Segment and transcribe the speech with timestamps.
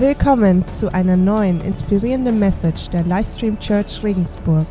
[0.00, 4.64] Willkommen zu einer neuen inspirierenden Message der Livestream Church Regensburg.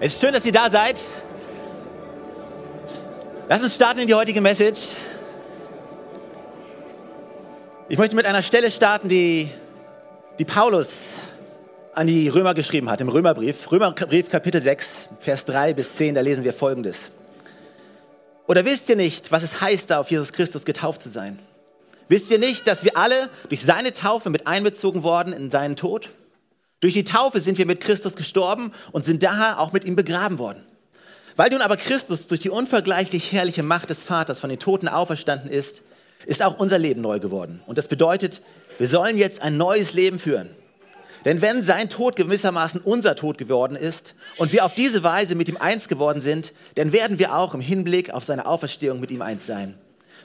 [0.00, 1.04] Es ist schön, dass ihr da seid.
[3.50, 4.92] Lass uns starten in die heutige Message.
[7.90, 9.50] Ich möchte mit einer Stelle starten, die,
[10.38, 10.88] die Paulus
[11.92, 13.70] an die Römer geschrieben hat, im Römerbrief.
[13.70, 17.10] Römerbrief Kapitel 6, Vers 3 bis 10, da lesen wir folgendes.
[18.46, 21.38] Oder wisst ihr nicht, was es heißt, da auf Jesus Christus getauft zu sein?
[22.08, 26.10] Wisst ihr nicht, dass wir alle durch seine Taufe mit einbezogen worden in seinen Tod?
[26.80, 30.38] Durch die Taufe sind wir mit Christus gestorben und sind daher auch mit ihm begraben
[30.38, 30.62] worden.
[31.36, 35.50] Weil nun aber Christus durch die unvergleichlich herrliche Macht des Vaters von den Toten auferstanden
[35.50, 35.82] ist,
[36.26, 37.62] ist auch unser Leben neu geworden.
[37.66, 38.42] Und das bedeutet,
[38.78, 40.50] wir sollen jetzt ein neues Leben führen.
[41.24, 45.48] Denn wenn sein Tod gewissermaßen unser Tod geworden ist und wir auf diese Weise mit
[45.48, 49.22] ihm eins geworden sind, dann werden wir auch im Hinblick auf seine Auferstehung mit ihm
[49.22, 49.74] eins sein.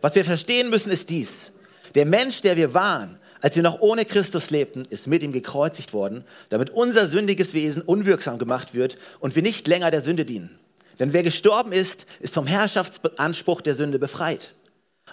[0.01, 1.51] Was wir verstehen müssen, ist dies.
[1.95, 5.93] Der Mensch, der wir waren, als wir noch ohne Christus lebten, ist mit ihm gekreuzigt
[5.93, 10.59] worden, damit unser sündiges Wesen unwirksam gemacht wird und wir nicht länger der Sünde dienen.
[10.99, 14.53] Denn wer gestorben ist, ist vom Herrschaftsanspruch der Sünde befreit.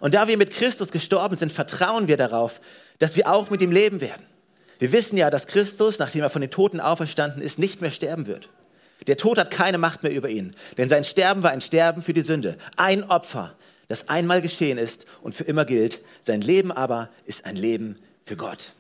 [0.01, 2.61] Und da wir mit Christus gestorben sind, vertrauen wir darauf,
[2.99, 4.27] dass wir auch mit ihm leben werden.
[4.79, 8.27] Wir wissen ja, dass Christus, nachdem er von den Toten auferstanden ist, nicht mehr sterben
[8.27, 8.49] wird.
[9.07, 12.13] Der Tod hat keine Macht mehr über ihn, denn sein Sterben war ein Sterben für
[12.13, 13.55] die Sünde, ein Opfer,
[13.89, 16.01] das einmal geschehen ist und für immer gilt.
[16.23, 18.73] Sein Leben aber ist ein Leben für Gott.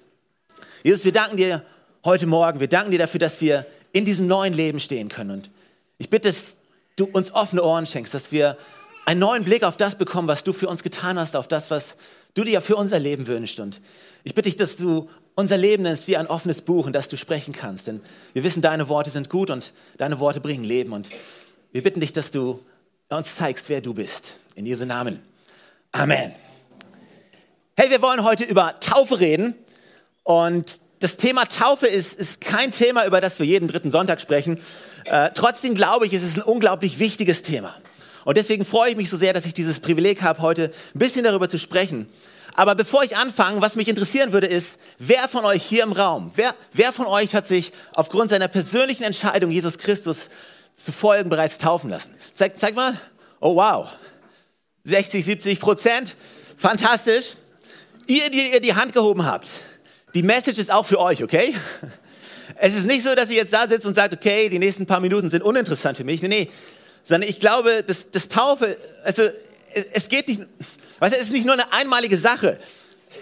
[0.82, 1.62] Jesus, wir danken dir
[2.04, 5.30] heute Morgen, wir danken dir dafür, dass wir in diesem neuen Leben stehen können.
[5.30, 5.50] Und
[5.98, 6.56] ich bitte, dass
[6.96, 8.56] du uns offene Ohren schenkst, dass wir
[9.04, 11.96] einen neuen Blick auf das bekommen, was du für uns getan hast, auf das, was
[12.34, 13.60] du dir für unser Leben wünschst.
[13.60, 13.80] Und
[14.24, 17.16] ich bitte dich, dass du unser Leben ist wie ein offenes Buch, in das du
[17.16, 17.86] sprechen kannst.
[17.86, 18.00] Denn
[18.32, 20.92] wir wissen, deine Worte sind gut und deine Worte bringen Leben.
[20.92, 21.10] Und
[21.72, 22.58] wir bitten dich, dass du
[23.10, 24.36] uns zeigst, wer du bist.
[24.56, 25.20] In Jesu Namen.
[25.92, 26.32] Amen.
[27.76, 29.54] Hey, wir wollen heute über Taufe reden.
[30.24, 34.58] Und das Thema Taufe ist, ist kein Thema, über das wir jeden dritten Sonntag sprechen.
[35.04, 37.74] Äh, trotzdem glaube ich, es ist ein unglaublich wichtiges Thema.
[38.24, 41.24] Und deswegen freue ich mich so sehr, dass ich dieses Privileg habe, heute ein bisschen
[41.24, 42.08] darüber zu sprechen.
[42.56, 46.32] Aber bevor ich anfange, was mich interessieren würde, ist, wer von euch hier im Raum,
[46.36, 50.30] wer, wer von euch hat sich aufgrund seiner persönlichen Entscheidung, Jesus Christus
[50.74, 52.14] zu folgen, bereits taufen lassen?
[52.32, 52.98] Zeig, zeig mal.
[53.40, 53.88] Oh wow.
[54.84, 56.16] 60, 70 Prozent.
[56.56, 57.34] Fantastisch.
[58.06, 59.50] Ihr, die ihr die Hand gehoben habt,
[60.14, 61.54] die Message ist auch für euch, okay?
[62.58, 65.00] Es ist nicht so, dass ihr jetzt da sitzt und sagt, okay, die nächsten paar
[65.00, 66.22] Minuten sind uninteressant für mich.
[66.22, 66.50] Nee, nee.
[67.04, 69.22] Sondern ich glaube, das, das Taufe, also
[69.74, 70.40] es, es geht nicht,
[70.98, 72.58] Weißt du, es ist nicht nur eine einmalige Sache.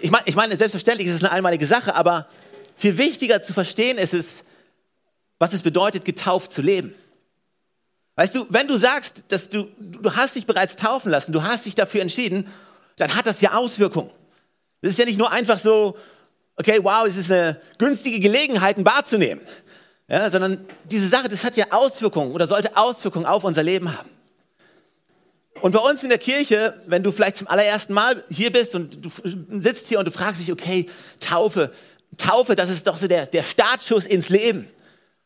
[0.01, 2.27] Ich meine, ich meine, selbstverständlich ist es eine einmalige Sache, aber
[2.75, 4.43] viel wichtiger zu verstehen ist es,
[5.39, 6.93] was es bedeutet, getauft zu leben.
[8.15, 11.65] Weißt du, wenn du sagst, dass du, du hast dich bereits taufen lassen, du hast
[11.65, 12.47] dich dafür entschieden,
[12.95, 14.09] dann hat das ja Auswirkungen.
[14.81, 15.97] Das ist ja nicht nur einfach so,
[16.55, 19.41] okay, wow, es ist eine günstige Gelegenheit, ein Bad zu nehmen.
[20.07, 24.09] Ja, sondern diese Sache, das hat ja Auswirkungen oder sollte Auswirkungen auf unser Leben haben.
[25.61, 29.05] Und bei uns in der Kirche, wenn du vielleicht zum allerersten Mal hier bist und
[29.05, 29.09] du
[29.59, 30.87] sitzt hier und du fragst dich, okay,
[31.19, 31.71] Taufe,
[32.17, 34.67] Taufe, das ist doch so der, der Startschuss ins Leben.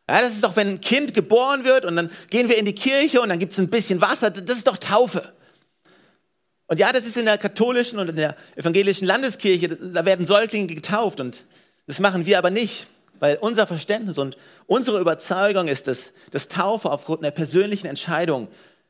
[0.08, 2.74] Ja, das ist doch, wenn ein Kind geboren wird und dann gehen wir in die
[2.74, 5.34] Kirche und dann gibt es ein bisschen Wasser, das ist doch Taufe.
[6.68, 10.68] Und ja, das ist in der katholischen und in der evangelischen Landeskirche, da werden Säuglinge
[10.68, 11.42] getauft und
[11.88, 12.88] das machen wir aber nicht,
[13.20, 14.38] weil unser Verständnis und
[14.68, 18.48] unsere Überzeugung ist, dass, dass Taufe aufgrund einer persönlichen Entscheidung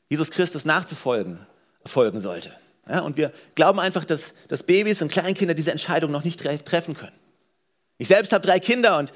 [0.09, 1.39] Jesus Christus nachzufolgen,
[1.85, 2.51] folgen sollte.
[2.89, 6.95] Ja, und wir glauben einfach, dass, dass Babys und Kleinkinder diese Entscheidung noch nicht treffen
[6.95, 7.15] können.
[7.99, 9.13] Ich selbst habe drei Kinder und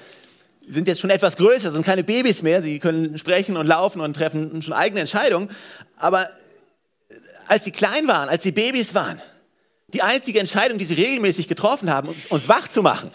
[0.68, 2.62] sind jetzt schon etwas größer, sind keine Babys mehr.
[2.62, 5.50] Sie können sprechen und laufen und treffen schon eigene Entscheidungen.
[5.98, 6.30] Aber
[7.48, 9.22] als sie klein waren, als sie Babys waren,
[9.88, 13.12] die einzige Entscheidung, die sie regelmäßig getroffen haben, uns, uns wach zu machen.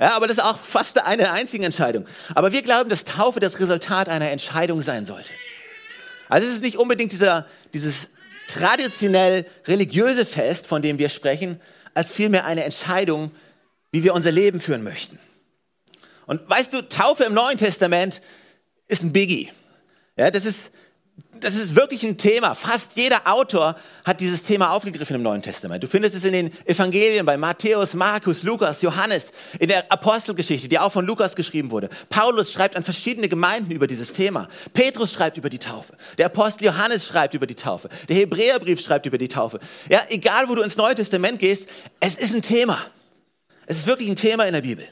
[0.00, 2.06] Ja, aber das ist auch fast eine einzige Entscheidung.
[2.34, 5.30] Aber wir glauben, dass Taufe das Resultat einer Entscheidung sein sollte.
[6.28, 8.08] Also es ist nicht unbedingt dieser, dieses
[8.48, 11.60] traditionell religiöse Fest, von dem wir sprechen,
[11.94, 13.30] als vielmehr eine Entscheidung,
[13.92, 15.18] wie wir unser Leben führen möchten.
[16.26, 18.20] Und weißt du, Taufe im Neuen Testament
[18.88, 19.50] ist ein Biggie.
[20.16, 20.70] Ja, das ist
[21.40, 22.54] das ist wirklich ein Thema.
[22.54, 25.82] Fast jeder Autor hat dieses Thema aufgegriffen im Neuen Testament.
[25.82, 30.78] Du findest es in den Evangelien bei Matthäus, Markus, Lukas, Johannes, in der Apostelgeschichte, die
[30.78, 31.88] auch von Lukas geschrieben wurde.
[32.08, 34.48] Paulus schreibt an verschiedene Gemeinden über dieses Thema.
[34.72, 35.96] Petrus schreibt über die Taufe.
[36.18, 37.88] Der Apostel Johannes schreibt über die Taufe.
[38.08, 39.60] Der Hebräerbrief schreibt über die Taufe.
[39.88, 41.68] Ja, egal wo du ins Neue Testament gehst,
[42.00, 42.78] es ist ein Thema.
[43.66, 44.86] Es ist wirklich ein Thema in der Bibel.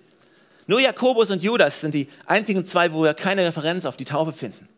[0.66, 4.32] Nur Jakobus und Judas sind die einzigen zwei, wo wir keine Referenz auf die Taufe
[4.32, 4.68] finden.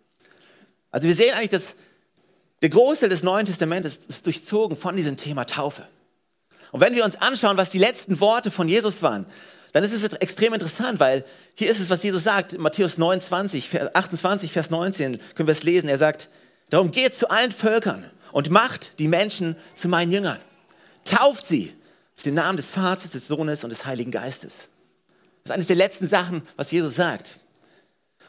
[0.94, 1.74] Also wir sehen eigentlich, dass
[2.62, 5.82] Der Großteil des Neuen Testamentes ist durchzogen von diesem Thema Taufe.
[6.70, 9.26] Und wenn wir uns anschauen, was die letzten Worte von Jesus waren,
[9.72, 11.24] dann ist es extrem interessant, weil
[11.56, 15.88] hier ist es, was Jesus sagt, Matthäus 29, 28, Vers 19, können wir es lesen.
[15.88, 16.28] Er sagt,
[16.70, 20.38] darum geht zu allen Völkern und macht die Menschen zu meinen Jüngern.
[21.04, 21.74] Tauft sie
[22.16, 24.68] auf den Namen des Vaters, des Sohnes und des Heiligen Geistes.
[25.42, 27.40] Das ist eines der letzten Sachen, was Jesus sagt.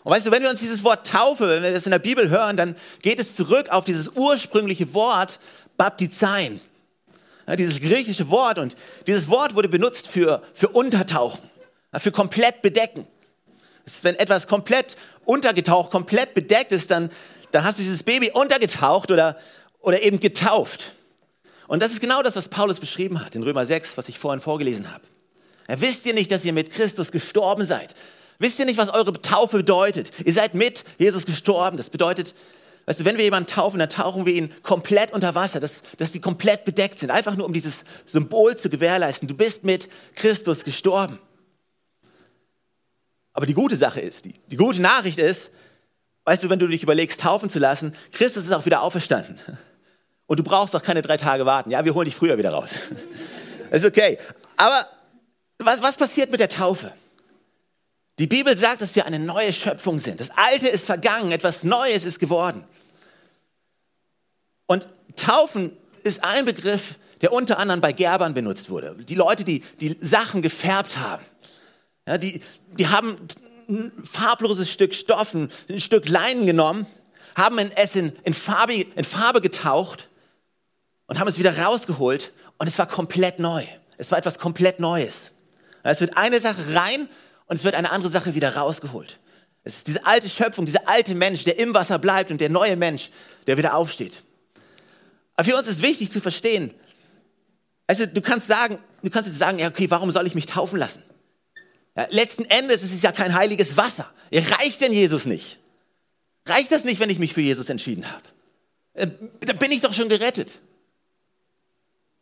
[0.06, 2.30] Und weißt du, wenn wir uns dieses Wort Taufe, wenn wir das in der Bibel
[2.30, 5.40] hören, dann geht es zurück auf dieses ursprüngliche Wort
[5.78, 6.62] Baptizein.
[7.48, 8.76] Ja, dieses griechische Wort und
[9.08, 11.50] dieses Wort wurde benutzt für, für Untertauchen,
[11.96, 13.08] für komplett bedecken.
[14.04, 17.10] Wenn etwas komplett untergetaucht, komplett bedeckt ist, dann,
[17.50, 19.40] dann hast du dieses Baby untergetaucht oder,
[19.80, 20.92] oder eben getauft.
[21.66, 24.40] Und das ist genau das, was Paulus beschrieben hat in Römer 6, was ich vorhin
[24.40, 25.04] vorgelesen habe.
[25.68, 27.96] Ja, wisst ihr nicht, dass ihr mit Christus gestorben seid?
[28.40, 30.12] Wisst ihr nicht, was eure Taufe bedeutet?
[30.26, 31.78] Ihr seid mit Jesus gestorben.
[31.78, 32.34] Das bedeutet,
[32.86, 36.12] weißt du, wenn wir jemanden taufen, dann tauchen wir ihn komplett unter Wasser, dass, dass
[36.12, 37.12] die komplett bedeckt sind.
[37.12, 39.28] Einfach nur, um dieses Symbol zu gewährleisten.
[39.28, 41.20] Du bist mit Christus gestorben.
[43.34, 45.50] Aber die gute Sache ist, die, die gute Nachricht ist,
[46.26, 49.40] weißt du, wenn du dich überlegst, taufen zu lassen, Christus ist auch wieder auferstanden.
[50.28, 51.70] Und du brauchst auch keine drei Tage warten.
[51.70, 52.72] Ja, wir holen dich früher wieder raus.
[53.70, 54.18] Das ist okay.
[54.58, 54.88] Aber
[55.60, 56.92] was, was passiert mit der Taufe?
[58.18, 60.20] Die Bibel sagt, dass wir eine neue Schöpfung sind.
[60.20, 62.66] Das Alte ist vergangen, etwas Neues ist geworden.
[64.68, 68.96] Und Taufen ist ein Begriff, der unter anderem bei Gerbern benutzt wurde.
[68.96, 71.24] Die Leute, die die Sachen gefärbt haben.
[72.08, 72.42] Ja, die,
[72.78, 73.18] die haben
[73.68, 76.86] ein farbloses Stück Stoff, ein, Stück Leinen genommen,
[77.36, 80.08] haben es in, in, Farbe, in Farbe getaucht
[81.08, 83.66] und haben es wieder rausgeholt und es war komplett neu.
[83.98, 85.32] Es war etwas komplett Neues.
[85.84, 87.10] Es wird eine Sache rein
[87.48, 89.20] und es wird eine andere Sache wieder rausgeholt.
[89.64, 92.76] Es ist diese alte Schöpfung, dieser alte Mensch, der im Wasser bleibt und der neue
[92.76, 93.10] Mensch,
[93.48, 94.24] der wieder aufsteht.
[95.36, 96.74] Aber für uns ist wichtig zu verstehen,
[97.88, 100.80] also du kannst sagen, du kannst jetzt sagen, ja, okay, warum soll ich mich taufen
[100.80, 101.04] lassen?
[101.96, 104.10] Ja, letzten Endes ist es ja kein heiliges Wasser.
[104.32, 105.60] Reicht denn Jesus nicht?
[106.48, 108.24] Reicht das nicht, wenn ich mich für Jesus entschieden habe?
[108.94, 109.08] Äh,
[109.42, 110.60] da bin ich doch schon gerettet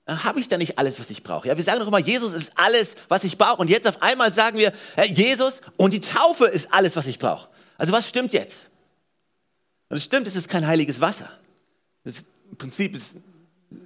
[0.08, 1.48] habe ich da nicht alles, was ich brauche?
[1.48, 3.62] Ja, wir sagen doch immer, Jesus ist alles, was ich brauche.
[3.62, 4.74] Und jetzt auf einmal sagen wir,
[5.08, 7.48] Jesus und die Taufe ist alles, was ich brauche.
[7.78, 8.66] Also was stimmt jetzt?
[9.90, 11.30] Und es stimmt, es ist kein heiliges Wasser.
[12.04, 13.16] Im Prinzip, ist,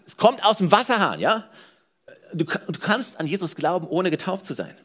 [0.06, 1.50] es kommt aus dem Wasserhahn, ja?
[2.34, 4.76] Du, du kannst an Jesus glauben, ohne getauft zu sein.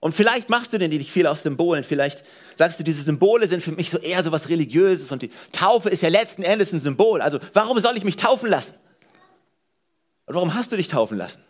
[0.00, 1.84] Und vielleicht machst du denn nicht viel aus Symbolen.
[1.84, 2.24] Vielleicht
[2.54, 5.90] sagst du, diese Symbole sind für mich so eher so was Religiöses und die Taufe
[5.90, 7.22] ist ja letzten Endes ein Symbol.
[7.22, 8.74] Also warum soll ich mich taufen lassen?
[10.26, 11.42] Und warum hast du dich taufen lassen?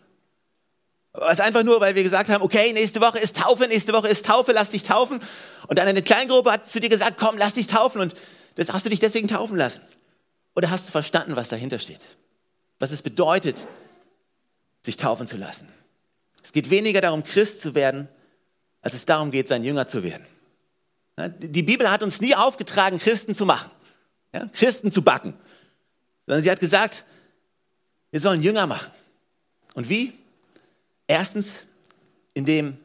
[1.29, 4.25] Es einfach nur, weil wir gesagt haben, okay, nächste Woche ist Taufe, nächste Woche ist
[4.25, 5.19] Taufe, lass dich taufen.
[5.67, 8.01] Und dann eine Kleingruppe hat zu dir gesagt, komm, lass dich taufen.
[8.01, 8.13] Und
[8.55, 9.81] das hast du dich deswegen taufen lassen.
[10.55, 12.01] Oder hast du verstanden, was dahinter steht?
[12.79, 13.65] Was es bedeutet,
[14.83, 15.67] sich taufen zu lassen?
[16.43, 18.07] Es geht weniger darum, Christ zu werden,
[18.81, 20.25] als es darum geht, sein Jünger zu werden.
[21.39, 23.71] Die Bibel hat uns nie aufgetragen, Christen zu machen,
[24.53, 25.33] Christen zu backen,
[26.27, 27.03] sondern sie hat gesagt,
[28.11, 28.91] wir sollen Jünger machen.
[29.73, 30.13] Und wie?
[31.07, 31.65] Erstens,
[32.33, 32.77] indem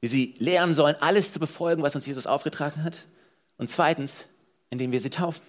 [0.00, 3.04] wir sie lehren sollen, alles zu befolgen, was uns Jesus aufgetragen hat.
[3.58, 4.24] Und zweitens,
[4.70, 5.42] indem wir sie taufen.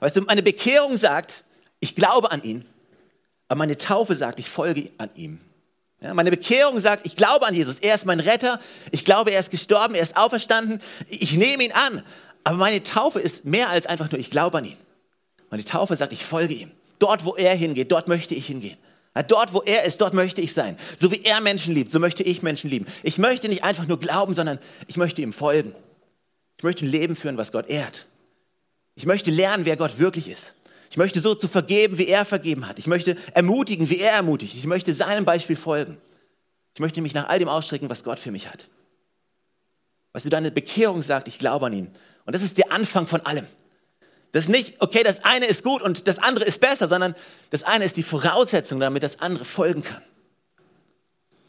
[0.00, 1.44] Weißt du, meine Bekehrung sagt,
[1.78, 2.64] ich glaube an ihn,
[3.48, 5.40] aber meine Taufe sagt, ich folge an ihm.
[6.02, 8.58] Ja, meine Bekehrung sagt, ich glaube an Jesus, er ist mein Retter,
[8.90, 12.02] ich glaube, er ist gestorben, er ist auferstanden, ich nehme ihn an.
[12.42, 14.76] Aber meine Taufe ist mehr als einfach nur, ich glaube an ihn.
[15.50, 16.70] Meine Taufe sagt, ich folge ihm.
[17.00, 18.76] Dort, wo er hingeht, dort möchte ich hingehen.
[19.26, 20.78] Dort, wo er ist, dort möchte ich sein.
[20.98, 22.86] So wie er Menschen liebt, so möchte ich Menschen lieben.
[23.02, 25.74] Ich möchte nicht einfach nur glauben, sondern ich möchte ihm folgen.
[26.58, 28.06] Ich möchte ein Leben führen, was Gott ehrt.
[28.94, 30.54] Ich möchte lernen, wer Gott wirklich ist.
[30.90, 32.78] Ich möchte so zu vergeben, wie er vergeben hat.
[32.78, 34.54] Ich möchte ermutigen, wie er ermutigt.
[34.54, 35.96] Ich möchte seinem Beispiel folgen.
[36.74, 38.68] Ich möchte mich nach all dem ausstrecken, was Gott für mich hat.
[40.12, 41.90] Was du deine Bekehrung sagt, ich glaube an ihn.
[42.26, 43.46] Und das ist der Anfang von allem.
[44.32, 47.14] Das ist nicht, okay, das eine ist gut und das andere ist besser, sondern
[47.50, 50.02] das eine ist die Voraussetzung, damit das andere folgen kann.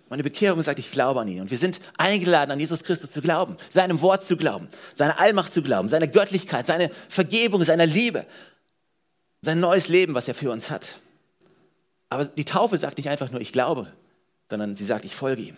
[0.09, 1.41] Meine Bekehrung sagt, ich glaube an ihn.
[1.41, 5.53] Und wir sind eingeladen, an Jesus Christus zu glauben, seinem Wort zu glauben, seine Allmacht
[5.53, 8.25] zu glauben, seine Göttlichkeit, seine Vergebung, seine Liebe,
[9.41, 10.99] sein neues Leben, was er für uns hat.
[12.09, 13.87] Aber die Taufe sagt nicht einfach nur, ich glaube,
[14.49, 15.57] sondern sie sagt, ich folge ihm.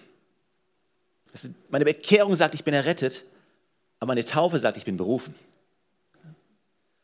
[1.70, 3.24] Meine Bekehrung sagt, ich bin errettet,
[4.00, 5.34] aber meine Taufe sagt, ich bin berufen.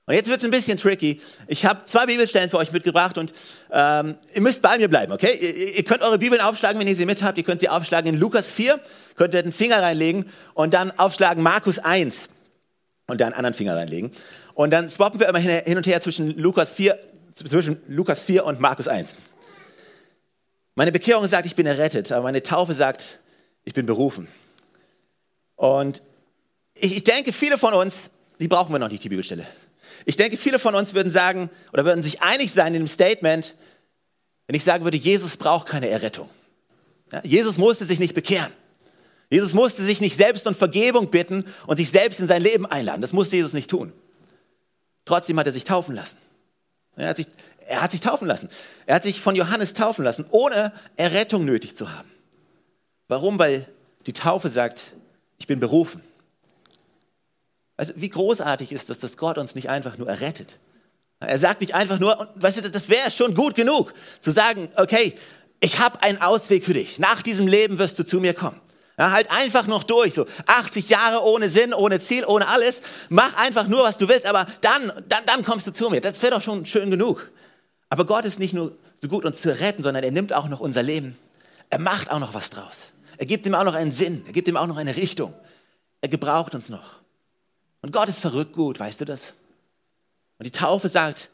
[0.09, 1.21] Und jetzt wird es ein bisschen tricky.
[1.45, 3.31] Ich habe zwei Bibelstellen für euch mitgebracht und
[3.71, 5.37] ähm, ihr müsst bei mir bleiben, okay?
[5.39, 7.37] Ihr, ihr, könnt eure Bibeln aufschlagen, wenn ihr sie mit habt.
[7.37, 8.79] Ihr könnt sie aufschlagen in Lukas 4,
[9.15, 12.27] könnt ihr den Finger reinlegen und dann aufschlagen Markus 1
[13.05, 14.11] und dann einen anderen Finger reinlegen.
[14.55, 16.97] Und dann swappen wir immer hin und her zwischen Lukas 4,
[17.35, 19.13] zwischen Lukas 4 und Markus 1.
[20.73, 23.19] Meine Bekehrung sagt, ich bin errettet, aber meine Taufe sagt,
[23.63, 24.27] ich bin berufen.
[25.55, 26.01] Und
[26.73, 29.45] ich, ich denke, viele von uns, die brauchen wir noch nicht, die Bibelstelle.
[30.05, 33.55] Ich denke, viele von uns würden sagen oder würden sich einig sein in dem Statement,
[34.47, 36.29] wenn ich sagen würde, Jesus braucht keine Errettung.
[37.11, 38.51] Ja, Jesus musste sich nicht bekehren.
[39.29, 43.01] Jesus musste sich nicht selbst um Vergebung bitten und sich selbst in sein Leben einladen.
[43.01, 43.93] Das musste Jesus nicht tun.
[45.05, 46.17] Trotzdem hat er sich taufen lassen.
[46.95, 47.27] Er hat sich,
[47.67, 48.49] er hat sich taufen lassen.
[48.85, 52.09] Er hat sich von Johannes taufen lassen, ohne Errettung nötig zu haben.
[53.07, 53.37] Warum?
[53.39, 53.67] Weil
[54.05, 54.93] die Taufe sagt,
[55.37, 56.01] ich bin berufen.
[57.79, 60.57] Also wie großartig ist das, dass Gott uns nicht einfach nur errettet.
[61.21, 65.15] Er sagt nicht einfach nur, weißt du, das wäre schon gut genug, zu sagen, okay,
[65.61, 66.99] ich habe einen Ausweg für dich.
[66.99, 68.59] Nach diesem Leben wirst du zu mir kommen.
[68.97, 72.81] Ja, halt einfach noch durch, so 80 Jahre ohne Sinn, ohne Ziel, ohne alles.
[73.07, 76.01] Mach einfach nur, was du willst, aber dann, dann, dann kommst du zu mir.
[76.01, 77.31] Das wäre doch schon schön genug.
[77.87, 80.59] Aber Gott ist nicht nur so gut, uns zu retten, sondern er nimmt auch noch
[80.59, 81.15] unser Leben.
[81.69, 82.91] Er macht auch noch was draus.
[83.17, 84.23] Er gibt ihm auch noch einen Sinn.
[84.25, 85.33] Er gibt ihm auch noch eine Richtung.
[86.01, 86.98] Er gebraucht uns noch.
[87.81, 89.33] Und Gott ist verrückt gut, weißt du das?
[90.37, 91.29] Und die Taufe sagt,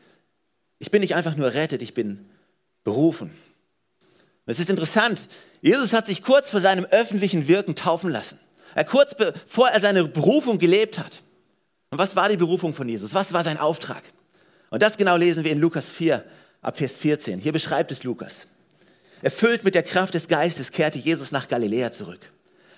[0.79, 2.29] ich bin nicht einfach nur rettet, ich bin
[2.83, 3.29] berufen.
[3.29, 5.27] Und es ist interessant,
[5.61, 8.39] Jesus hat sich kurz vor seinem öffentlichen Wirken taufen lassen.
[8.75, 11.21] Er kurz bevor er seine Berufung gelebt hat.
[11.89, 13.13] Und was war die Berufung von Jesus?
[13.13, 14.03] Was war sein Auftrag?
[14.69, 16.23] Und das genau lesen wir in Lukas 4,
[16.61, 17.39] ab Vers 14.
[17.39, 18.47] Hier beschreibt es Lukas.
[19.21, 22.19] Erfüllt mit der Kraft des Geistes kehrte Jesus nach Galiläa zurück.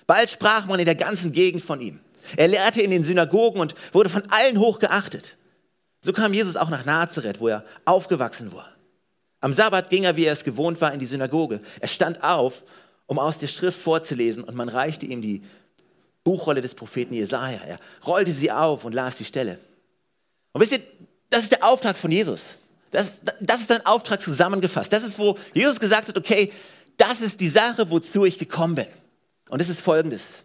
[0.06, 2.00] Bald sprach man in der ganzen Gegend von ihm.
[2.36, 5.36] Er lehrte in den Synagogen und wurde von allen hoch geachtet.
[6.00, 8.68] So kam Jesus auch nach Nazareth, wo er aufgewachsen war.
[9.40, 11.60] Am Sabbat ging er, wie er es gewohnt war, in die Synagoge.
[11.80, 12.64] Er stand auf,
[13.06, 15.42] um aus der Schrift vorzulesen, und man reichte ihm die
[16.24, 17.60] Buchrolle des Propheten Jesaja.
[17.66, 19.58] Er rollte sie auf und las die Stelle.
[20.52, 20.80] Und wisst ihr,
[21.30, 22.42] das ist der Auftrag von Jesus.
[22.90, 24.92] Das, das ist ein Auftrag zusammengefasst.
[24.92, 26.52] Das ist, wo Jesus gesagt hat, okay,
[26.96, 28.86] das ist die Sache, wozu ich gekommen bin.
[29.48, 30.40] Und es ist folgendes.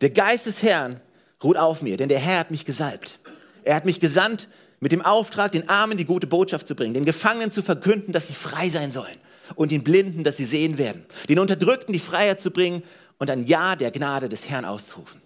[0.00, 1.00] Der Geist des Herrn
[1.42, 3.18] ruht auf mir, denn der Herr hat mich gesalbt.
[3.64, 4.48] Er hat mich gesandt,
[4.80, 8.26] mit dem Auftrag, den Armen die gute Botschaft zu bringen, den Gefangenen zu verkünden, dass
[8.26, 9.16] sie frei sein sollen
[9.54, 12.82] und den Blinden, dass sie sehen werden, den Unterdrückten die Freiheit zu bringen
[13.18, 15.22] und ein Ja der Gnade des Herrn auszurufen.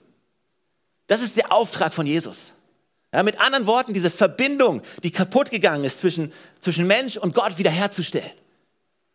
[1.08, 2.52] Das ist der Auftrag von Jesus.
[3.12, 7.58] Ja, mit anderen Worten, diese Verbindung, die kaputt gegangen ist zwischen, zwischen Mensch und Gott
[7.58, 8.30] wiederherzustellen.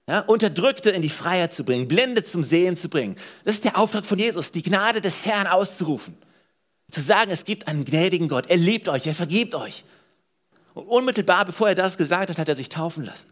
[0.07, 3.15] Ja, Unterdrückte in die Freiheit zu bringen, Blinde zum Sehen zu bringen.
[3.43, 6.15] Das ist der Auftrag von Jesus, die Gnade des Herrn auszurufen.
[6.91, 9.83] Zu sagen, es gibt einen gnädigen Gott, er liebt euch, er vergibt euch.
[10.75, 13.27] Und unmittelbar bevor er das gesagt hat, hat er sich taufen lassen.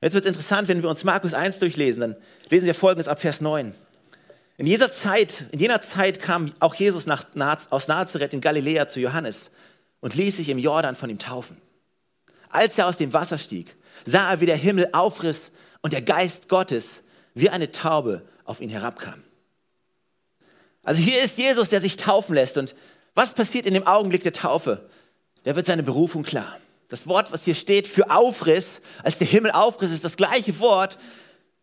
[0.00, 2.16] Jetzt wird es interessant, wenn wir uns Markus 1 durchlesen, dann
[2.48, 3.74] lesen wir folgendes ab Vers 9.
[4.56, 7.26] In jener Zeit, in jener Zeit kam auch Jesus nach,
[7.70, 9.50] aus Nazareth in Galiläa zu Johannes
[10.00, 11.56] und ließ sich im Jordan von ihm taufen.
[12.48, 16.48] Als er aus dem Wasser stieg, sah er, wie der Himmel aufriss und der Geist
[16.48, 17.02] Gottes
[17.34, 19.22] wie eine Taube auf ihn herabkam.
[20.84, 22.58] Also hier ist Jesus, der sich taufen lässt.
[22.58, 22.74] Und
[23.14, 24.88] was passiert in dem Augenblick der Taufe?
[25.44, 26.58] Da wird seine Berufung klar.
[26.88, 30.98] Das Wort, was hier steht für Aufriss, als der Himmel aufriss, ist das gleiche Wort,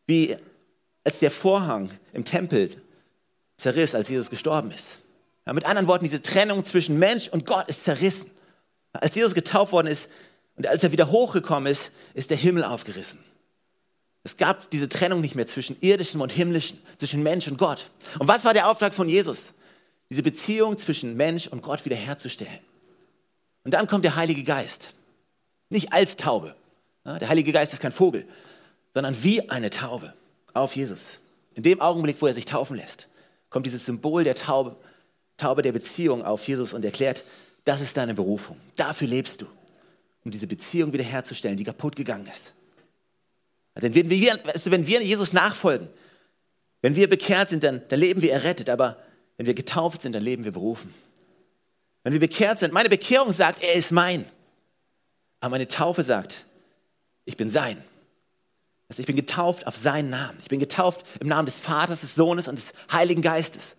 [0.07, 0.35] wie
[1.03, 2.71] als der Vorhang im Tempel
[3.57, 4.99] zerriss, als Jesus gestorben ist.
[5.45, 8.29] Ja, mit anderen Worten, diese Trennung zwischen Mensch und Gott ist zerrissen.
[8.93, 10.09] Als Jesus getauft worden ist
[10.59, 13.17] und als er wieder hochgekommen ist, ist der Himmel aufgerissen.
[14.25, 17.89] Es gab diese Trennung nicht mehr zwischen irdischem und himmlischem, zwischen Mensch und Gott.
[18.19, 19.53] Und was war der Auftrag von Jesus?
[20.09, 22.59] Diese Beziehung zwischen Mensch und Gott wiederherzustellen.
[23.63, 24.93] Und dann kommt der Heilige Geist.
[25.69, 26.53] Nicht als Taube.
[27.05, 28.27] Der Heilige Geist ist kein Vogel,
[28.93, 30.13] sondern wie eine Taube
[30.53, 31.19] auf Jesus.
[31.55, 33.07] In dem Augenblick, wo er sich taufen lässt,
[33.49, 34.75] kommt dieses Symbol der Taube,
[35.37, 37.23] Taube der Beziehung auf Jesus und erklärt,
[37.63, 38.57] das ist deine Berufung.
[38.75, 39.45] Dafür lebst du,
[40.23, 42.53] um diese Beziehung wiederherzustellen, die kaputt gegangen ist.
[43.81, 45.87] Denn wenn wir, wenn wir Jesus nachfolgen,
[46.81, 48.97] wenn wir bekehrt sind, dann, dann leben wir errettet, aber
[49.37, 50.93] wenn wir getauft sind, dann leben wir berufen.
[52.03, 54.25] Wenn wir bekehrt sind, meine Bekehrung sagt, er ist mein.
[55.39, 56.45] Aber meine Taufe sagt,
[57.25, 57.81] ich bin sein.
[58.89, 60.37] Also ich bin getauft auf seinen Namen.
[60.41, 63.75] Ich bin getauft im Namen des Vaters, des Sohnes und des Heiligen Geistes.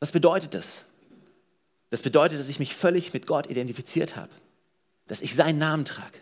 [0.00, 0.84] Was bedeutet das?
[1.90, 4.30] Das bedeutet, dass ich mich völlig mit Gott identifiziert habe.
[5.06, 6.18] Dass ich seinen Namen trage.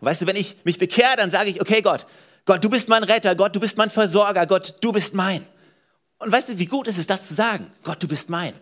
[0.00, 2.06] Weißt du, wenn ich mich bekehre, dann sage ich, okay Gott,
[2.44, 5.46] Gott, du bist mein Retter, Gott, du bist mein Versorger, Gott, du bist mein.
[6.18, 7.70] Und weißt du, wie gut ist es, das zu sagen?
[7.82, 8.54] Gott, du bist mein.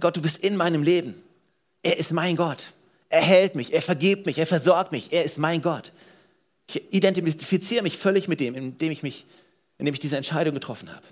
[0.00, 1.14] Gott, du bist in meinem Leben.
[1.82, 2.72] Er ist mein Gott.
[3.08, 5.92] Er hält mich, er vergibt mich, er versorgt mich, er ist mein Gott.
[6.68, 9.26] Ich identifiziere mich völlig mit dem, indem ich, mich,
[9.78, 11.06] indem ich diese Entscheidung getroffen habe.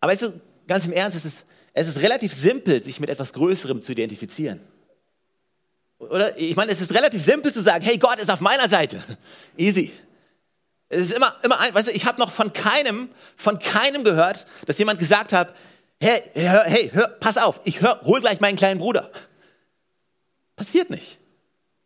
[0.00, 3.32] Aber weißt du, ganz im Ernst, es ist, es ist relativ simpel, sich mit etwas
[3.32, 4.60] Größerem zu identifizieren.
[5.98, 6.36] Oder?
[6.38, 9.02] Ich meine, es ist relativ simpel zu sagen, hey, Gott ist auf meiner Seite.
[9.56, 9.92] Easy.
[10.88, 14.46] Es ist immer, immer ein, weißt du, ich habe noch von keinem, von keinem gehört,
[14.66, 15.54] dass jemand gesagt hat,
[16.00, 19.10] hey, hör, hey, hör, pass auf, ich hör, hol gleich meinen kleinen Bruder.
[20.54, 21.18] Passiert nicht.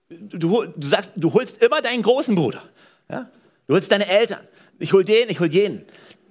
[0.08, 2.62] Du, du sagst, du holst immer deinen großen Bruder.
[3.08, 3.30] Ja?
[3.66, 4.46] Du holst deine Eltern.
[4.78, 5.86] Ich hol den, ich hol jenen.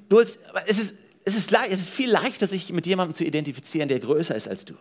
[0.09, 3.87] Du holst, es ist, es ist, es ist viel leichter, sich mit jemandem zu identifizieren,
[3.87, 4.75] der größer ist als du.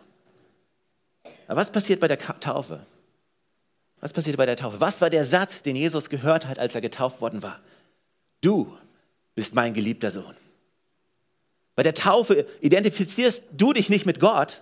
[1.49, 2.85] Aber was passiert bei der Taufe?
[4.01, 4.79] Was passiert bei der Taufe?
[4.79, 7.59] Was war der Satz, den Jesus gehört hat, als er getauft worden war?
[8.39, 8.77] Du
[9.33, 10.35] bist mein geliebter Sohn.
[11.73, 14.61] Bei der Taufe identifizierst du dich nicht mit Gott,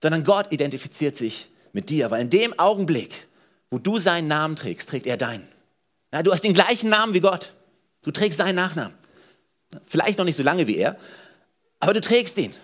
[0.00, 3.26] sondern Gott identifiziert sich mit dir, weil in dem Augenblick,
[3.68, 5.48] wo du seinen Namen trägst, trägt er deinen.
[6.12, 7.54] Ja, du hast den gleichen Namen wie Gott.
[8.02, 8.96] Du trägst seinen Nachnamen.
[9.84, 10.96] Vielleicht noch nicht so lange wie er,
[11.80, 12.54] aber du trägst ihn.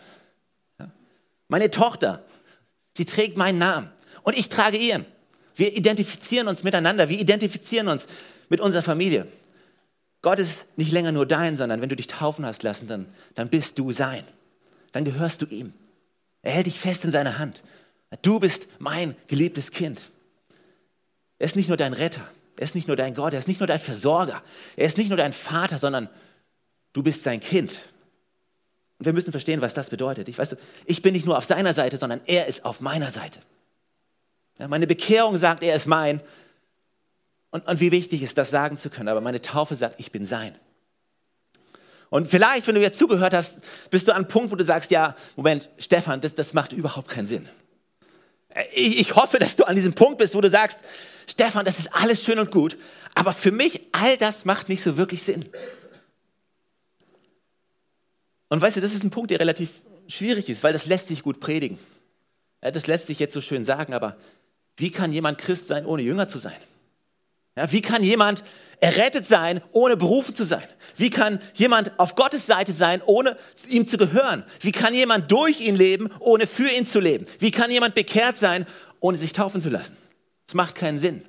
[1.48, 2.22] Meine Tochter,
[2.96, 3.90] sie trägt meinen Namen
[4.22, 5.04] und ich trage ihren.
[5.54, 8.06] Wir identifizieren uns miteinander, wir identifizieren uns
[8.48, 9.26] mit unserer Familie.
[10.22, 13.48] Gott ist nicht länger nur dein, sondern wenn du dich taufen hast lassen, dann, dann
[13.48, 14.24] bist du sein.
[14.92, 15.72] Dann gehörst du ihm.
[16.42, 17.62] Er hält dich fest in seiner Hand.
[18.22, 20.10] Du bist mein geliebtes Kind.
[21.38, 22.26] Er ist nicht nur dein Retter,
[22.56, 24.42] er ist nicht nur dein Gott, er ist nicht nur dein Versorger,
[24.76, 26.08] er ist nicht nur dein Vater, sondern
[26.92, 27.78] du bist sein Kind.
[28.98, 30.28] Und wir müssen verstehen, was das bedeutet.
[30.28, 33.40] Ich weiß, ich bin nicht nur auf seiner Seite, sondern er ist auf meiner Seite.
[34.58, 36.20] Ja, meine Bekehrung sagt, er ist mein.
[37.50, 39.08] Und, und wie wichtig ist das sagen zu können.
[39.08, 40.54] Aber meine Taufe sagt, ich bin sein.
[42.08, 43.60] Und vielleicht, wenn du jetzt zugehört hast,
[43.90, 47.08] bist du an einem Punkt, wo du sagst, ja, Moment, Stefan, das, das macht überhaupt
[47.08, 47.48] keinen Sinn.
[48.74, 50.78] Ich, ich hoffe, dass du an diesem Punkt bist, wo du sagst,
[51.28, 52.78] Stefan, das ist alles schön und gut,
[53.14, 55.44] aber für mich, all das macht nicht so wirklich Sinn.
[58.56, 61.22] Und weißt du, das ist ein Punkt, der relativ schwierig ist, weil das lässt sich
[61.22, 61.78] gut predigen.
[62.62, 64.16] Das lässt sich jetzt so schön sagen, aber
[64.78, 66.56] wie kann jemand Christ sein, ohne Jünger zu sein?
[67.54, 68.42] Ja, wie kann jemand
[68.80, 70.62] errettet sein, ohne berufen zu sein?
[70.96, 73.36] Wie kann jemand auf Gottes Seite sein, ohne
[73.68, 74.42] ihm zu gehören?
[74.60, 77.26] Wie kann jemand durch ihn leben, ohne für ihn zu leben?
[77.38, 78.66] Wie kann jemand bekehrt sein,
[79.00, 79.98] ohne sich taufen zu lassen?
[80.46, 81.20] Das macht keinen Sinn.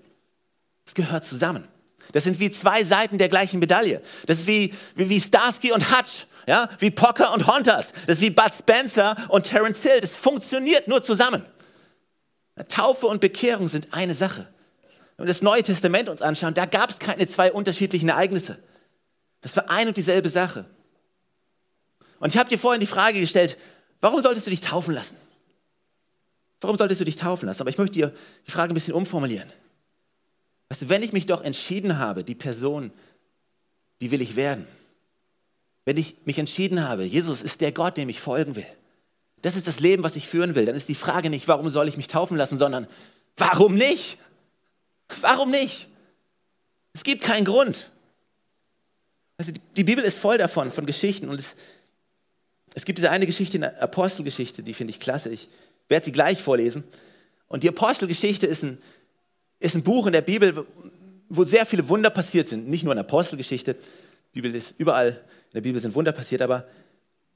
[0.85, 1.67] Es gehört zusammen.
[2.13, 4.01] Das sind wie zwei Seiten der gleichen Medaille.
[4.27, 6.69] Das ist wie, wie, wie Starsky und Hutch, ja?
[6.79, 7.93] wie Pocker und Hunters.
[8.07, 9.99] Das ist wie Bud Spencer und Terence Hill.
[10.01, 11.45] Das funktioniert nur zusammen.
[12.69, 14.47] Taufe und Bekehrung sind eine Sache.
[15.17, 18.57] Wenn wir das Neue Testament uns anschauen, da gab es keine zwei unterschiedlichen Ereignisse.
[19.41, 20.65] Das war ein und dieselbe Sache.
[22.19, 23.57] Und ich habe dir vorhin die Frage gestellt,
[24.01, 25.15] warum solltest du dich taufen lassen?
[26.61, 27.61] Warum solltest du dich taufen lassen?
[27.61, 28.13] Aber ich möchte dir
[28.47, 29.47] die Frage ein bisschen umformulieren.
[30.69, 32.91] Weißt du, wenn ich mich doch entschieden habe, die Person,
[34.01, 34.67] die will ich werden,
[35.87, 38.65] wenn ich mich entschieden habe, Jesus ist der Gott, dem ich folgen will,
[39.41, 41.87] das ist das Leben, was ich führen will, dann ist die Frage nicht, warum soll
[41.87, 42.87] ich mich taufen lassen, sondern
[43.37, 44.17] warum nicht?
[45.21, 45.87] Warum nicht?
[46.91, 47.89] Es gibt keinen Grund.
[49.37, 51.29] Also die Bibel ist voll davon, von Geschichten.
[51.29, 51.55] Und es,
[52.73, 55.29] es gibt diese eine Geschichte in der Apostelgeschichte, die finde ich klasse.
[55.29, 55.47] Ich
[55.87, 56.83] werde sie gleich vorlesen.
[57.47, 58.77] Und die Apostelgeschichte ist ein,
[59.61, 60.67] ist ein Buch in der Bibel,
[61.29, 62.67] wo sehr viele Wunder passiert sind.
[62.67, 63.77] Nicht nur in der Apostelgeschichte.
[64.35, 66.65] Die Bibel ist überall, in der Bibel sind Wunder passiert, aber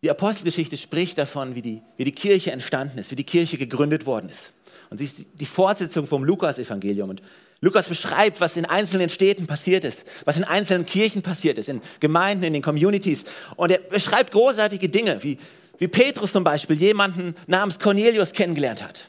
[0.04, 4.06] die Apostelgeschichte spricht davon, wie die, wie die Kirche entstanden ist, wie die Kirche gegründet
[4.06, 4.52] worden ist.
[4.90, 7.12] Und sie ist die Fortsetzung vom Lukas-Evangelium.
[7.12, 7.22] Und
[7.62, 11.82] Lukas beschreibt, was in einzelnen Städten passiert ist, was in einzelnen Kirchen passiert ist, in
[12.00, 13.26] Gemeinden, in den Communities.
[13.56, 15.38] Und er beschreibt großartige Dinge, wie,
[15.78, 19.06] wie Petrus zum Beispiel jemanden namens Cornelius kennengelernt hat.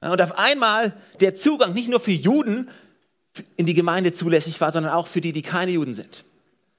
[0.00, 2.68] Und auf einmal der Zugang nicht nur für Juden
[3.56, 6.24] in die Gemeinde zulässig war, sondern auch für die, die keine Juden sind.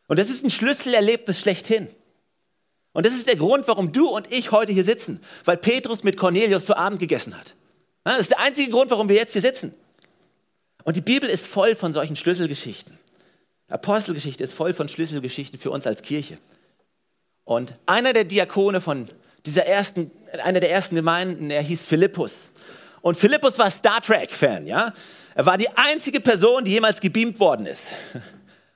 [0.08, 1.88] Und das ist ein Schlüsselerlebnis schlechthin.
[2.94, 6.18] Und das ist der Grund, warum du und ich heute hier sitzen, weil Petrus mit
[6.18, 7.56] Cornelius zu Abend gegessen hat.
[8.04, 9.74] Das ist der einzige Grund, warum wir jetzt hier sitzen.
[10.84, 12.98] Und die Bibel ist voll von solchen Schlüsselgeschichten.
[13.70, 16.38] Apostelgeschichte ist voll von Schlüsselgeschichten für uns als Kirche.
[17.46, 19.08] Und einer der Diakone von
[19.46, 20.12] dieser ersten,
[20.44, 22.50] einer der ersten Gemeinden, er hieß Philippus.
[23.02, 24.94] Und Philippus war Star Trek-Fan, ja.
[25.36, 27.86] Er war die einzige Person, die jemals gebeamt worden ist.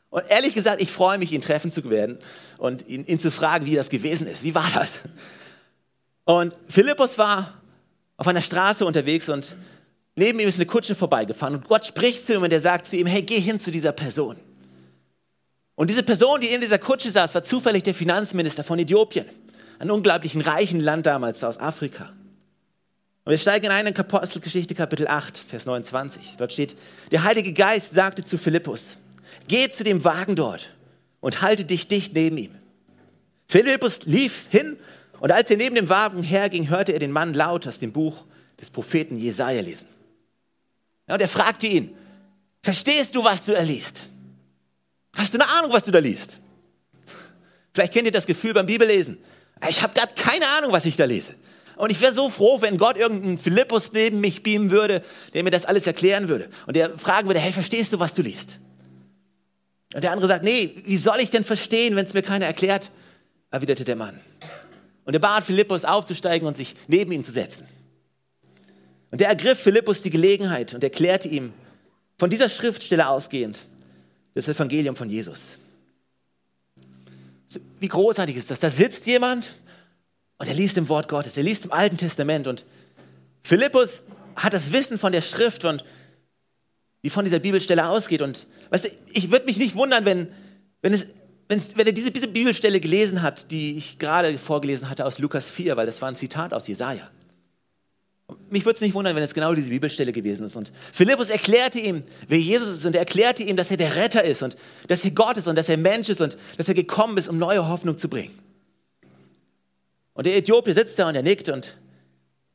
[0.09, 2.17] Und ehrlich gesagt, ich freue mich, ihn treffen zu werden
[2.57, 4.43] und ihn, ihn zu fragen, wie das gewesen ist.
[4.43, 4.99] Wie war das?
[6.23, 7.53] Und Philippus war
[8.15, 9.55] auf einer Straße unterwegs und
[10.15, 12.95] neben ihm ist eine Kutsche vorbeigefahren und Gott spricht zu ihm und er sagt zu
[12.95, 14.37] ihm, hey, geh hin zu dieser Person.
[15.75, 19.25] Und diese Person, die in dieser Kutsche saß, war zufällig der Finanzminister von Äthiopien,
[19.77, 22.09] einem unglaublichen reichen Land damals aus Afrika.
[23.25, 26.35] Und wir steigen ein in Apostelgeschichte Kapitel 8, Vers 29.
[26.37, 26.75] Dort steht,
[27.11, 28.97] der Heilige Geist sagte zu Philippus,
[29.47, 30.69] geh zu dem Wagen dort
[31.19, 32.55] und halte dich dicht neben ihm.
[33.47, 34.77] Philippus lief hin
[35.19, 38.25] und als er neben dem Wagen herging, hörte er den Mann laut aus dem Buch
[38.59, 39.87] des Propheten Jesaja lesen.
[41.07, 41.95] Ja, und er fragte ihn,
[42.61, 44.09] verstehst du, was du da liest?
[45.15, 46.37] Hast du eine Ahnung, was du da liest?
[47.73, 49.17] Vielleicht kennt ihr das Gefühl beim Bibellesen.
[49.69, 51.33] Ich habe gerade keine Ahnung, was ich da lese.
[51.77, 55.51] Und ich wäre so froh, wenn Gott irgendeinen Philippus neben mich beamen würde, der mir
[55.51, 56.49] das alles erklären würde.
[56.65, 58.59] Und der fragen würde, hey, verstehst du, was du liest?
[59.97, 62.91] Und der andere sagt, nee, wie soll ich denn verstehen, wenn es mir keiner erklärt?
[63.49, 64.19] Erwiderte der Mann.
[65.05, 67.65] Und er bat Philippus aufzusteigen und sich neben ihn zu setzen.
[69.09, 71.51] Und der ergriff Philippus die Gelegenheit und erklärte ihm
[72.15, 73.61] von dieser Schriftstelle ausgehend
[74.35, 75.57] das Evangelium von Jesus.
[77.79, 78.59] Wie großartig ist das?
[78.59, 79.51] Da sitzt jemand
[80.37, 82.65] und er liest im Wort Gottes, er liest im Alten Testament und
[83.41, 84.03] Philippus
[84.35, 85.83] hat das Wissen von der Schrift und
[87.07, 88.21] wie von dieser Bibelstelle ausgeht.
[88.21, 90.27] Und weißt du, ich würde mich nicht wundern, wenn,
[90.81, 91.07] wenn, es,
[91.47, 95.17] wenn, es, wenn er diese, diese Bibelstelle gelesen hat, die ich gerade vorgelesen hatte aus
[95.17, 97.09] Lukas 4, weil das war ein Zitat aus Jesaja.
[98.49, 100.57] Mich würde es nicht wundern, wenn es genau diese Bibelstelle gewesen ist.
[100.57, 104.25] Und Philippus erklärte ihm, wer Jesus ist und er erklärte ihm, dass er der Retter
[104.25, 104.57] ist und
[104.89, 107.37] dass er Gott ist und dass er Mensch ist und dass er gekommen ist, um
[107.37, 108.37] neue Hoffnung zu bringen.
[110.13, 111.73] Und der Äthiopier sitzt da und er nickt und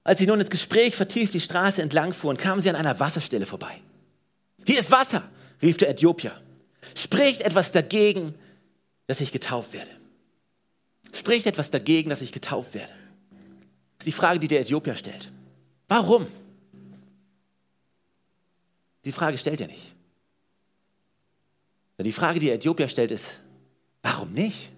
[0.04, 3.46] als sie nun ins Gespräch vertieft die Straße entlang fuhren, kamen sie an einer Wasserstelle
[3.46, 3.80] vorbei.
[4.66, 5.28] Hier ist Wasser,
[5.60, 6.32] rief der Äthiopier.
[6.94, 8.34] Spricht etwas dagegen,
[9.06, 9.90] dass ich getauft werde.
[11.12, 12.92] Spricht etwas dagegen, dass ich getauft werde.
[13.98, 15.30] Das ist die Frage, die der Äthiopier stellt.
[15.88, 16.26] Warum?
[19.04, 19.94] Die Frage stellt er nicht.
[21.98, 23.34] Die Frage, die der Äthiopier stellt, ist,
[24.02, 24.70] warum nicht?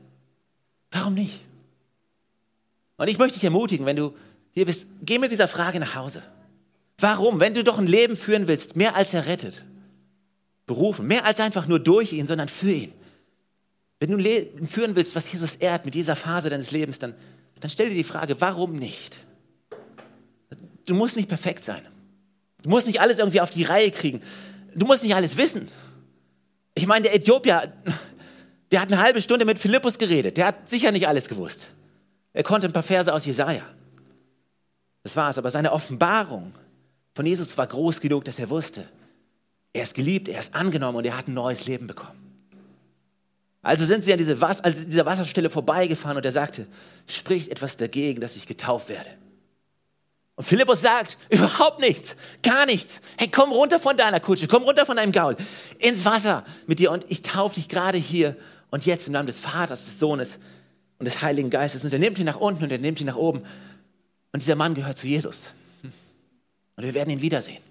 [0.91, 1.41] Warum nicht?
[2.97, 4.15] Und ich möchte dich ermutigen, wenn du
[4.53, 6.23] hier bist, geh mit dieser Frage nach Hause.
[6.99, 7.41] Warum?
[7.41, 9.65] Wenn du doch ein Leben führen willst, mehr als errettet,
[10.67, 12.93] berufen, mehr als einfach nur durch ihn, sondern für ihn.
[14.01, 17.15] Wenn du führen willst, was Jesus ehrt mit dieser Phase deines Lebens, dann,
[17.61, 19.19] dann stell dir die Frage, warum nicht?
[20.87, 21.83] Du musst nicht perfekt sein.
[22.63, 24.21] Du musst nicht alles irgendwie auf die Reihe kriegen.
[24.75, 25.69] Du musst nicht alles wissen.
[26.75, 27.73] Ich meine, der Äthiopier,
[28.71, 30.37] der hat eine halbe Stunde mit Philippus geredet.
[30.37, 31.69] Der hat sicher nicht alles gewusst.
[32.33, 33.63] Er konnte ein paar Verse aus Jesaja.
[35.03, 35.39] Das war es.
[35.39, 36.53] Aber seine Offenbarung
[37.15, 38.89] von Jesus war groß genug, dass er wusste,
[39.75, 42.19] er ist geliebt, er ist angenommen und er hat ein neues Leben bekommen.
[43.61, 46.67] Also sind sie an diese Was also dieser Wasserstelle vorbeigefahren und er sagte,
[47.07, 49.11] spricht etwas dagegen, dass ich getauft werde.
[50.37, 53.01] Und Philippus sagt, überhaupt nichts, gar nichts.
[53.19, 55.37] Hey, komm runter von deiner Kutsche, komm runter von deinem Gaul,
[55.79, 58.37] ins Wasser mit dir und ich taufe dich gerade hier
[58.71, 60.39] und jetzt im Namen des Vaters, des Sohnes
[60.99, 61.85] und des Heiligen Geistes.
[61.85, 63.43] Und er nimmt ihn nach unten und er nimmt ihn nach oben.
[64.33, 65.47] Und dieser Mann gehört zu Jesus.
[66.77, 67.63] Und wir werden ihn wiedersehen.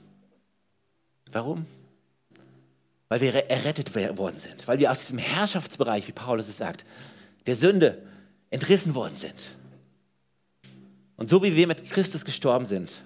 [1.32, 1.66] Warum?
[3.14, 6.84] Weil wir errettet worden sind, weil wir aus dem Herrschaftsbereich, wie Paulus es sagt,
[7.46, 8.02] der Sünde
[8.50, 9.52] entrissen worden sind.
[11.16, 13.04] Und so wie wir mit Christus gestorben sind,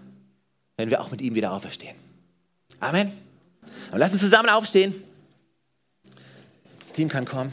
[0.77, 1.97] werden wir auch mit ihm wieder auferstehen.
[2.79, 3.11] Amen.
[3.91, 4.95] Und lass uns zusammen aufstehen.
[6.85, 7.51] Das Team kann kommen.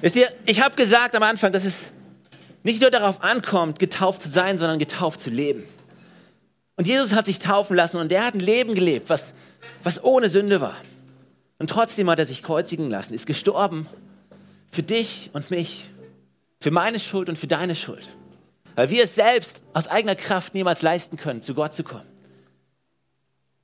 [0.00, 1.92] Wisst ihr, ich habe gesagt am Anfang, dass es
[2.64, 5.62] nicht nur darauf ankommt, getauft zu sein, sondern getauft zu leben.
[6.76, 9.34] Und Jesus hat sich taufen lassen und er hat ein Leben gelebt, was,
[9.82, 10.76] was ohne Sünde war.
[11.58, 13.86] Und trotzdem hat er sich kreuzigen lassen, ist gestorben
[14.70, 15.84] für dich und mich,
[16.60, 18.08] für meine Schuld und für deine Schuld.
[18.74, 22.06] Weil wir es selbst aus eigener Kraft niemals leisten können, zu Gott zu kommen.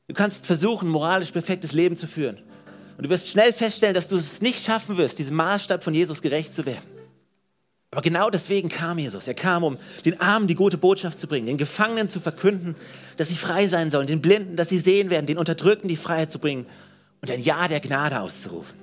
[0.07, 2.39] Du kannst versuchen, moralisch perfektes Leben zu führen.
[2.97, 6.21] Und du wirst schnell feststellen, dass du es nicht schaffen wirst, diesem Maßstab von Jesus
[6.21, 6.98] gerecht zu werden.
[7.91, 9.27] Aber genau deswegen kam Jesus.
[9.27, 12.77] Er kam, um den Armen die gute Botschaft zu bringen, den Gefangenen zu verkünden,
[13.17, 16.31] dass sie frei sein sollen, den Blinden, dass sie sehen werden, den Unterdrückten die Freiheit
[16.31, 16.67] zu bringen
[17.23, 18.79] und ein Ja der Gnade auszurufen.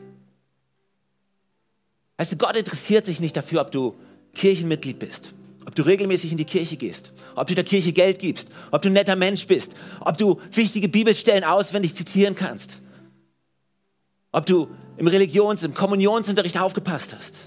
[2.18, 3.96] Weißt du, Gott interessiert sich nicht dafür, ob du
[4.34, 5.34] Kirchenmitglied bist,
[5.66, 8.90] ob du regelmäßig in die Kirche gehst, ob du der Kirche Geld gibst, ob du
[8.90, 12.80] ein netter Mensch bist, ob du wichtige Bibelstellen auswendig zitieren kannst
[14.36, 17.40] ob du im Religions-, im Kommunionsunterricht aufgepasst hast.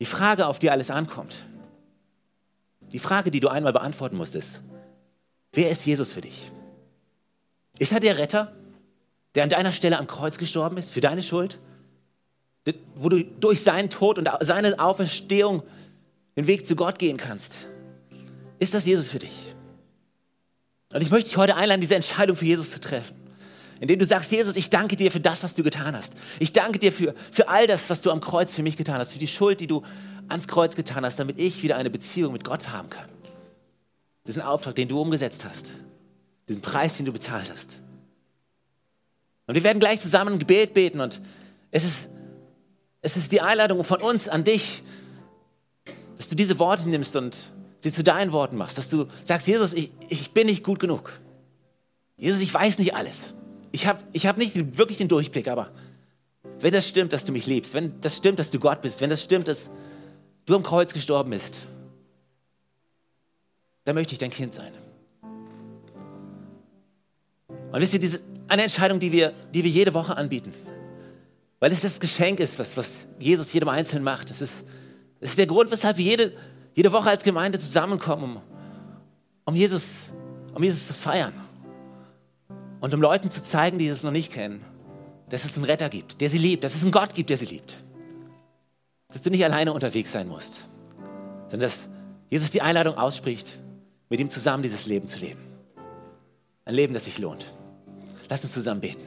[0.00, 1.36] Die Frage, auf die alles ankommt,
[2.92, 4.62] die Frage, die du einmal beantworten musst, ist,
[5.52, 6.50] wer ist Jesus für dich?
[7.78, 8.52] Ist er der Retter,
[9.34, 11.58] der an deiner Stelle am Kreuz gestorben ist, für deine Schuld?
[12.94, 15.62] Wo du durch seinen Tod und seine Auferstehung
[16.36, 17.54] den Weg zu Gott gehen kannst.
[18.58, 19.54] Ist das Jesus für dich?
[20.92, 23.16] Und ich möchte dich heute einladen, diese Entscheidung für Jesus zu treffen.
[23.84, 26.14] Indem du sagst, Jesus, ich danke dir für das, was du getan hast.
[26.38, 29.12] Ich danke dir für, für all das, was du am Kreuz für mich getan hast,
[29.12, 29.82] für die Schuld, die du
[30.26, 33.04] ans Kreuz getan hast, damit ich wieder eine Beziehung mit Gott haben kann.
[34.26, 35.70] Diesen Auftrag, den du umgesetzt hast.
[36.48, 37.82] Diesen Preis, den du bezahlt hast.
[39.46, 41.20] Und wir werden gleich zusammen ein Gebet beten und
[41.70, 42.08] es ist,
[43.02, 44.82] es ist die Einladung von uns an dich,
[46.16, 47.48] dass du diese Worte nimmst und
[47.80, 51.20] sie zu deinen Worten machst, dass du sagst, Jesus, ich, ich bin nicht gut genug.
[52.16, 53.34] Jesus, ich weiß nicht alles.
[53.74, 55.72] Ich habe ich hab nicht wirklich den Durchblick, aber
[56.60, 59.10] wenn das stimmt, dass du mich liebst, wenn das stimmt, dass du Gott bist, wenn
[59.10, 59.68] das stimmt, dass
[60.46, 61.58] du am Kreuz gestorben bist,
[63.82, 64.72] dann möchte ich dein Kind sein.
[67.72, 70.54] Und wisst ihr, diese, eine Entscheidung, die wir, die wir jede Woche anbieten,
[71.58, 74.30] weil es das Geschenk ist, was, was Jesus jedem Einzelnen macht.
[74.30, 74.62] Es ist,
[75.18, 76.32] es ist der Grund, weshalb wir jede,
[76.74, 78.42] jede Woche als Gemeinde zusammenkommen, um,
[79.46, 79.84] um, Jesus,
[80.54, 81.43] um Jesus zu feiern.
[82.84, 84.62] Und um Leuten zu zeigen, die es noch nicht kennen,
[85.30, 87.46] dass es einen Retter gibt, der sie liebt, dass es einen Gott gibt, der sie
[87.46, 87.78] liebt.
[89.08, 90.58] Dass du nicht alleine unterwegs sein musst,
[91.44, 91.88] sondern dass
[92.28, 93.58] Jesus die Einladung ausspricht,
[94.10, 95.40] mit ihm zusammen dieses Leben zu leben.
[96.66, 97.46] Ein Leben, das sich lohnt.
[98.28, 99.06] Lass uns zusammen beten.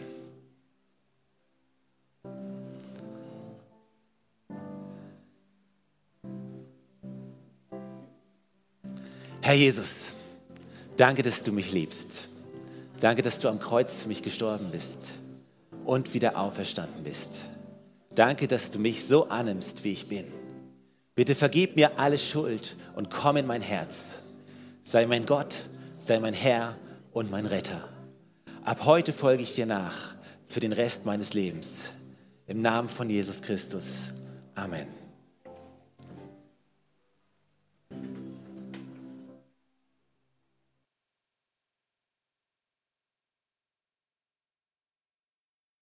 [9.42, 10.06] Herr Jesus,
[10.96, 12.28] danke, dass du mich liebst.
[13.00, 15.10] Danke, dass du am Kreuz für mich gestorben bist
[15.86, 17.38] und wieder auferstanden bist.
[18.16, 20.26] Danke, dass du mich so annimmst, wie ich bin.
[21.14, 24.16] Bitte vergib mir alle Schuld und komm in mein Herz.
[24.84, 25.60] Sei mein Gott,
[26.00, 26.76] sei mein Herr
[27.12, 27.88] und mein Retter.
[28.64, 30.16] Ab heute folge ich dir nach
[30.48, 31.90] für den Rest meines Lebens.
[32.48, 34.10] Im Namen von Jesus Christus.
[34.56, 35.07] Amen.